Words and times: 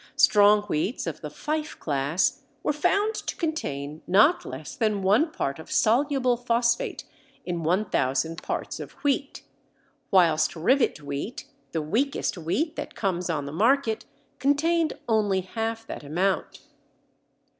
Strong 0.15 0.63
wheats 0.63 1.05
of 1.05 1.21
the 1.21 1.29
Fife 1.29 1.77
class 1.79 2.41
were 2.63 2.73
found 2.73 3.13
to 3.13 3.35
contain 3.35 4.01
not 4.07 4.43
less 4.45 4.75
than 4.75 5.03
1 5.03 5.31
part 5.31 5.59
of 5.59 5.71
soluble 5.71 6.35
phosphate 6.37 7.03
in 7.45 7.61
1000 7.61 8.41
parts 8.41 8.79
of 8.79 8.93
wheat, 9.03 9.43
whilst 10.09 10.55
Rivet 10.55 11.03
wheat, 11.03 11.45
the 11.71 11.83
weakest 11.83 12.35
wheat 12.35 12.75
that 12.77 12.95
comes 12.95 13.29
on 13.29 13.45
the 13.45 13.51
market, 13.51 14.05
contained 14.39 14.93
only 15.07 15.41
half 15.41 15.85
that 15.85 16.03
amount. 16.03 16.61